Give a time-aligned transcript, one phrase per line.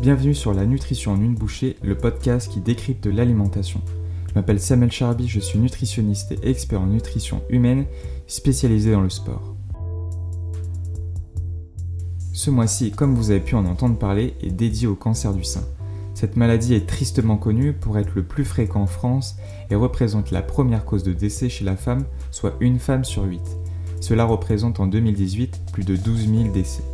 [0.00, 3.80] Bienvenue sur La Nutrition en une bouchée, le podcast qui décrypte l'alimentation.
[4.28, 7.84] Je m'appelle Samuel Charby, je suis nutritionniste et expert en nutrition humaine,
[8.28, 9.56] spécialisé dans le sport.
[12.32, 15.64] Ce mois-ci, comme vous avez pu en entendre parler, est dédié au cancer du sein.
[16.14, 19.36] Cette maladie est tristement connue pour être le plus fréquent en France
[19.68, 23.56] et représente la première cause de décès chez la femme, soit une femme sur huit.
[24.00, 26.84] Cela représente en 2018 plus de 12 000 décès.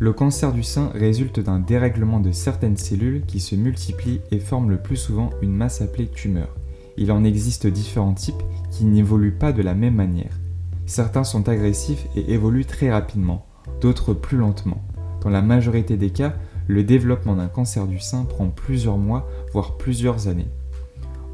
[0.00, 4.70] Le cancer du sein résulte d'un dérèglement de certaines cellules qui se multiplient et forment
[4.70, 6.48] le plus souvent une masse appelée tumeur.
[6.96, 10.40] Il en existe différents types qui n'évoluent pas de la même manière.
[10.86, 13.46] Certains sont agressifs et évoluent très rapidement,
[13.80, 14.82] d'autres plus lentement.
[15.22, 16.34] Dans la majorité des cas,
[16.66, 20.48] le développement d'un cancer du sein prend plusieurs mois, voire plusieurs années.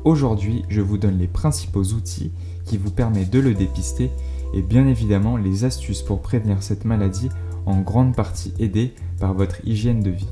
[0.05, 2.33] Aujourd'hui, je vous donne les principaux outils
[2.65, 4.11] qui vous permettent de le dépister
[4.55, 7.29] et bien évidemment les astuces pour prévenir cette maladie
[7.67, 10.29] en grande partie aidé par votre hygiène de vie.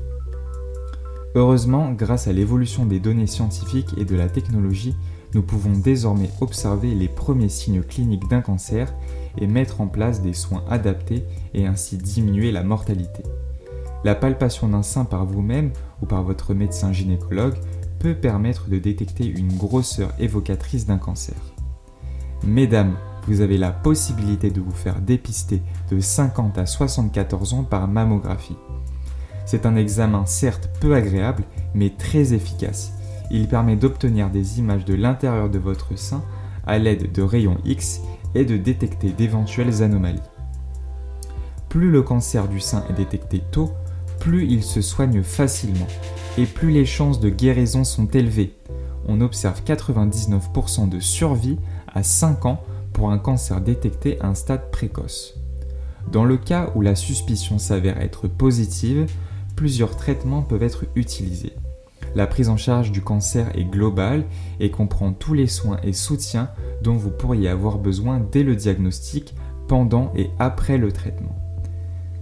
[1.35, 4.95] Heureusement, grâce à l'évolution des données scientifiques et de la technologie,
[5.35, 8.93] nous pouvons désormais observer les premiers signes cliniques d'un cancer
[9.37, 13.21] et mettre en place des soins adaptés et ainsi diminuer la mortalité.
[14.03, 17.57] La palpation d'un sein par vous-même ou par votre médecin gynécologue
[17.99, 21.35] peut permettre de détecter une grosseur évocatrice d'un cancer.
[22.43, 22.95] Mesdames,
[23.29, 28.57] vous avez la possibilité de vous faire dépister de 50 à 74 ans par mammographie.
[29.45, 31.43] C'est un examen certes peu agréable,
[31.75, 32.91] mais très efficace.
[33.29, 36.23] Il permet d'obtenir des images de l'intérieur de votre sein
[36.65, 38.01] à l'aide de rayons X
[38.33, 40.17] et de détecter d'éventuelles anomalies.
[41.69, 43.69] Plus le cancer du sein est détecté tôt,
[44.19, 45.87] plus il se soigne facilement
[46.39, 48.55] et plus les chances de guérison sont élevées.
[49.07, 51.59] On observe 99% de survie
[51.93, 52.63] à 5 ans
[53.07, 55.35] un cancer détecté à un stade précoce.
[56.11, 59.09] Dans le cas où la suspicion s'avère être positive,
[59.55, 61.53] plusieurs traitements peuvent être utilisés.
[62.15, 64.25] La prise en charge du cancer est globale
[64.59, 66.49] et comprend tous les soins et soutiens
[66.81, 69.35] dont vous pourriez avoir besoin dès le diagnostic,
[69.67, 71.35] pendant et après le traitement.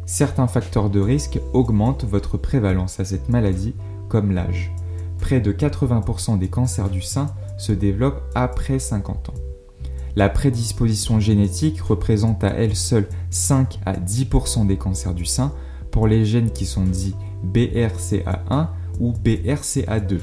[0.05, 3.75] Certains facteurs de risque augmentent votre prévalence à cette maladie,
[4.09, 4.71] comme l'âge.
[5.19, 9.46] Près de 80% des cancers du sein se développent après 50 ans.
[10.17, 15.53] La prédisposition génétique représente à elle seule 5 à 10% des cancers du sein
[15.91, 17.13] pour les gènes qui sont dits
[17.45, 18.69] BRCA1
[18.99, 20.17] ou BRCA2.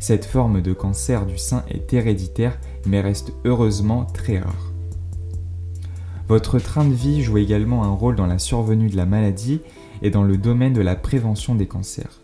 [0.00, 4.74] Cette forme de cancer du sein est héréditaire mais reste heureusement très rare.
[6.28, 9.62] Votre train de vie joue également un rôle dans la survenue de la maladie
[10.02, 12.20] et dans le domaine de la prévention des cancers.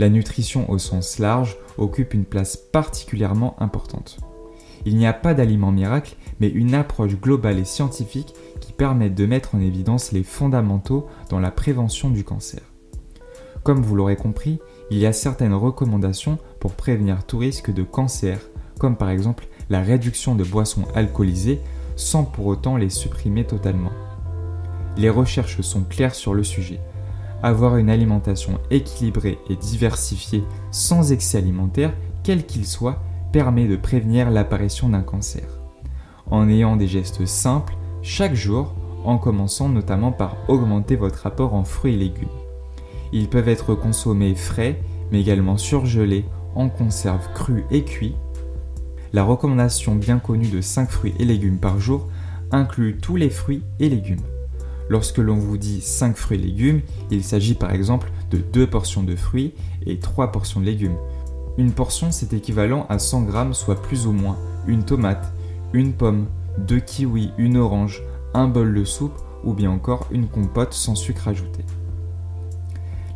[0.00, 4.18] La nutrition au sens large occupe une place particulièrement importante.
[4.86, 9.26] Il n'y a pas d'aliment miracle, mais une approche globale et scientifique qui permette de
[9.26, 12.60] mettre en évidence les fondamentaux dans la prévention du cancer.
[13.64, 14.60] Comme vous l'aurez compris,
[14.92, 18.38] il y a certaines recommandations pour prévenir tout risque de cancer,
[18.78, 21.58] comme par exemple la réduction de boissons alcoolisées
[21.96, 23.90] sans pour autant les supprimer totalement.
[24.96, 26.78] Les recherches sont claires sur le sujet.
[27.42, 31.92] Avoir une alimentation équilibrée et diversifiée sans excès alimentaire,
[32.22, 33.02] quel qu'il soit,
[33.36, 35.44] permet de prévenir l'apparition d'un cancer.
[36.30, 38.74] En ayant des gestes simples chaque jour,
[39.04, 42.30] en commençant notamment par augmenter votre apport en fruits et légumes.
[43.12, 44.80] Ils peuvent être consommés frais,
[45.12, 48.14] mais également surgelés, en conserve crus et cuits.
[49.12, 52.08] La recommandation bien connue de 5 fruits et légumes par jour
[52.52, 54.24] inclut tous les fruits et légumes.
[54.88, 56.80] Lorsque l'on vous dit 5 fruits et légumes,
[57.10, 59.52] il s'agit par exemple de 2 portions de fruits
[59.84, 60.96] et 3 portions de légumes,
[61.58, 64.36] une portion, c'est équivalent à 100 grammes, soit plus ou moins
[64.66, 65.32] une tomate,
[65.72, 66.26] une pomme,
[66.58, 68.02] deux kiwis, une orange,
[68.34, 71.64] un bol de soupe ou bien encore une compote sans sucre ajouté.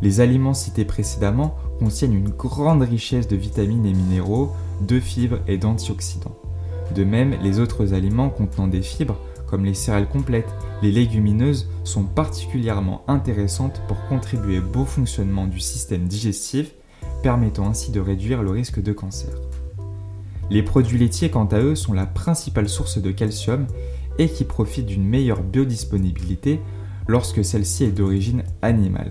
[0.02, 5.58] Les aliments cités précédemment contiennent une grande richesse de vitamines et minéraux, de fibres et
[5.58, 6.36] d'antioxydants.
[6.94, 10.48] De même, les autres aliments contenant des fibres, comme les céréales complètes,
[10.82, 16.72] les légumineuses, sont particulièrement intéressantes pour contribuer au beau fonctionnement du système digestif
[17.22, 19.30] permettant ainsi de réduire le risque de cancer.
[20.50, 23.66] Les produits laitiers, quant à eux, sont la principale source de calcium
[24.18, 26.60] et qui profitent d'une meilleure biodisponibilité
[27.06, 29.10] lorsque celle-ci est d'origine animale.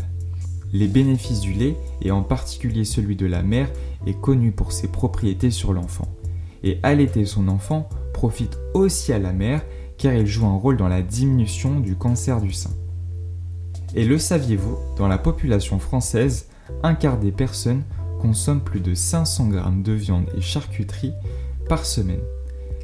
[0.73, 3.69] Les bénéfices du lait, et en particulier celui de la mère,
[4.05, 6.07] est connu pour ses propriétés sur l'enfant.
[6.63, 9.61] Et allaiter son enfant profite aussi à la mère
[9.97, 12.71] car il joue un rôle dans la diminution du cancer du sein.
[13.95, 16.47] Et le saviez-vous, dans la population française,
[16.83, 17.83] un quart des personnes
[18.19, 21.13] consomme plus de 500 g de viande et charcuterie
[21.67, 22.21] par semaine.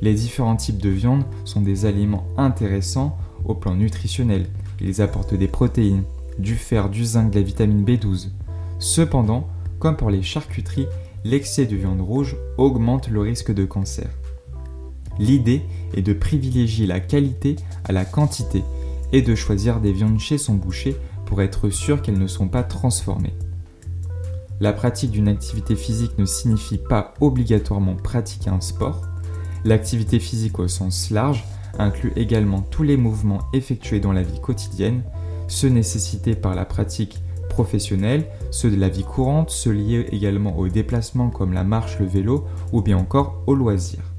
[0.02, 4.48] Les différents types de viande sont des aliments intéressants au plan nutritionnel.
[4.82, 6.04] Ils apportent des protéines,
[6.40, 8.30] du fer, du zinc, de la vitamine B12.
[8.80, 9.48] Cependant,
[9.80, 10.88] comme pour les charcuteries,
[11.24, 14.10] l'excès de viande rouge augmente le risque de cancer.
[15.18, 15.62] L'idée
[15.94, 17.56] est de privilégier la qualité
[17.86, 18.64] à la quantité
[19.14, 20.96] et de choisir des viandes chez son boucher
[21.26, 23.34] pour être sûr qu'elles ne sont pas transformées.
[24.62, 29.02] La pratique d'une activité physique ne signifie pas obligatoirement pratiquer un sport.
[29.66, 31.44] L'activité physique au sens large
[31.78, 35.04] inclut également tous les mouvements effectués dans la vie quotidienne,
[35.50, 37.19] ceux nécessités par la pratique
[37.50, 42.06] professionnelle, ceux de la vie courante, ceux liés également aux déplacements comme la marche, le
[42.06, 44.13] vélo ou bien encore aux loisirs.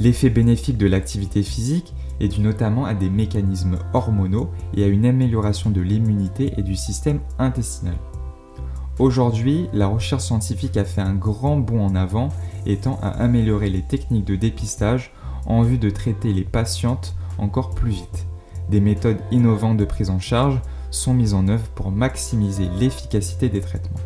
[0.00, 5.06] L'effet bénéfique de l'activité physique est dû notamment à des mécanismes hormonaux et à une
[5.06, 7.96] amélioration de l'immunité et du système intestinal.
[8.98, 12.30] Aujourd'hui, la recherche scientifique a fait un grand bond en avant
[12.66, 15.12] étant à améliorer les techniques de dépistage
[15.46, 18.26] en vue de traiter les patientes encore plus vite.
[18.70, 20.60] Des méthodes innovantes de prise en charge
[20.90, 24.00] sont mises en œuvre pour maximiser l'efficacité des traitements.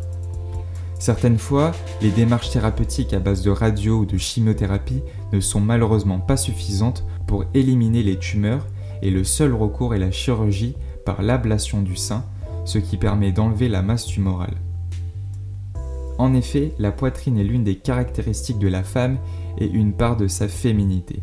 [0.99, 1.71] Certaines fois,
[2.03, 5.01] les démarches thérapeutiques à base de radio ou de chimiothérapie
[5.33, 8.67] ne sont malheureusement pas suffisantes pour éliminer les tumeurs
[9.01, 12.23] et le seul recours est la chirurgie par l'ablation du sein,
[12.63, 14.55] ce qui permet d'enlever la masse tumorale.
[16.17, 19.17] En effet, la poitrine est l'une des caractéristiques de la femme
[19.57, 21.21] et une part de sa féminité.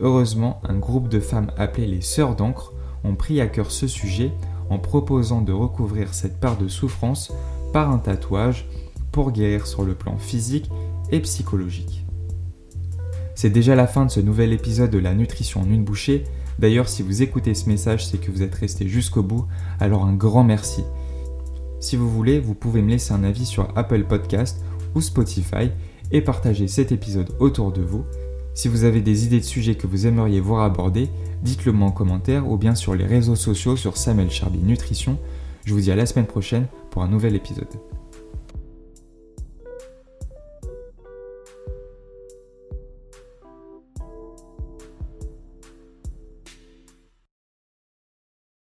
[0.00, 2.72] Heureusement, un groupe de femmes appelées les Sœurs d'encre
[3.04, 4.32] ont pris à cœur ce sujet
[4.70, 7.32] en proposant de recouvrir cette part de souffrance
[7.72, 8.66] par un tatouage
[9.12, 10.70] pour guérir sur le plan physique
[11.10, 12.04] et psychologique.
[13.34, 16.24] C'est déjà la fin de ce nouvel épisode de la nutrition en une bouchée.
[16.58, 19.46] D'ailleurs, si vous écoutez ce message, c'est que vous êtes resté jusqu'au bout,
[19.80, 20.84] alors un grand merci.
[21.84, 24.64] Si vous voulez, vous pouvez me laisser un avis sur Apple Podcast
[24.94, 25.70] ou Spotify
[26.12, 28.06] et partager cet épisode autour de vous.
[28.54, 31.10] Si vous avez des idées de sujets que vous aimeriez voir abordés,
[31.42, 35.18] dites-le moi en commentaire ou bien sur les réseaux sociaux sur Samuel Charby Nutrition.
[35.66, 37.68] Je vous dis à la semaine prochaine pour un nouvel épisode.